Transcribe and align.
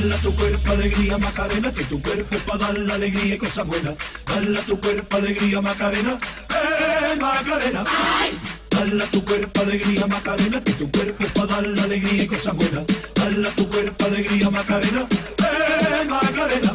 Dale 0.00 0.14
a 0.14 0.18
tu 0.18 0.34
cuerpo 0.34 0.72
alegría, 0.72 1.18
Macarena, 1.18 1.74
que 1.74 1.84
tu 1.84 2.00
cuerpo 2.00 2.34
es 2.34 2.42
para 2.44 2.58
dar 2.58 2.78
la 2.78 2.94
alegría 2.94 3.34
y 3.34 3.38
cosas 3.38 3.66
buenas. 3.66 3.94
Dale 4.24 4.58
a 4.58 4.62
tu 4.62 4.80
cuerpo 4.80 5.16
alegría, 5.18 5.60
Macarena, 5.60 6.18
eh, 6.48 7.20
Macarena. 7.20 7.84
¡Ay! 7.86 8.38
Dale 8.70 9.04
a 9.04 9.06
tu 9.10 9.22
cuerpo 9.22 9.60
alegría, 9.60 10.06
Macarena, 10.06 10.64
que 10.64 10.72
tu 10.72 10.90
cuerpo 10.90 11.22
es 11.22 11.32
para 11.32 11.46
dar 11.48 11.66
la 11.66 11.82
alegría 11.82 12.22
y 12.22 12.26
cosas 12.26 12.56
buenas. 12.56 12.84
Dale 13.14 13.46
a 13.46 13.50
tu 13.50 13.68
cuerpo 13.68 14.04
alegría, 14.06 14.48
Macarena, 14.48 15.06
eh, 15.10 16.08
Macarena. 16.08 16.72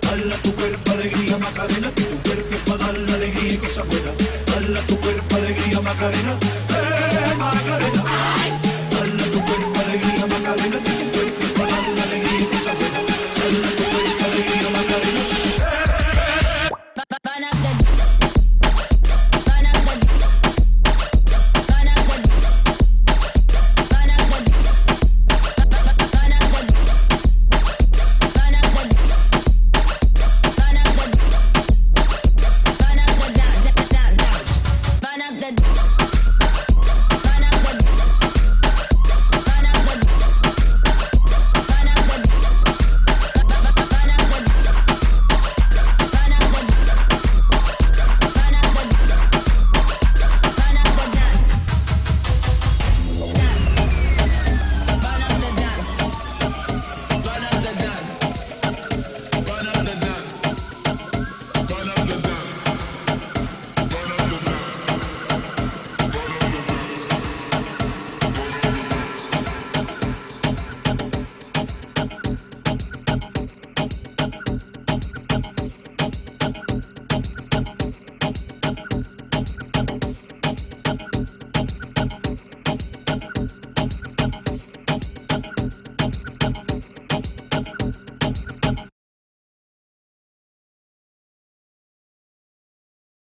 Dale 0.00 0.34
tu 0.42 0.52
cuerpo 0.56 0.90
alegría, 0.90 1.38
Macarena, 1.38 1.92
que 1.94 2.02
tu 2.02 2.16
cuerpo 2.22 2.54
es 2.56 2.60
para 2.62 2.78
dar 2.86 2.98
la 2.98 3.14
alegría 3.14 3.52
y 3.52 3.56
cosas 3.56 3.86
buenas. 3.86 4.14
Dale 4.46 4.78
a 4.80 4.86
tu 4.88 4.98
cuerpo 4.98 5.36
alegría, 5.36 5.80
Macarena. 5.80 6.51